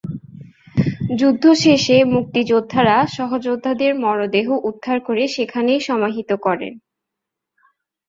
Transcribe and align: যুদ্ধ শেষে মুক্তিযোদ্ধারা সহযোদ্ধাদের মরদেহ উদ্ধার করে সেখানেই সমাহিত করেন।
যুদ্ধ 1.19 1.43
শেষে 1.63 1.97
মুক্তিযোদ্ধারা 2.13 2.97
সহযোদ্ধাদের 3.17 3.91
মরদেহ 4.03 4.47
উদ্ধার 4.69 4.97
করে 5.07 5.23
সেখানেই 5.27 5.81
সমাহিত 5.81 6.29
করেন। 6.45 6.73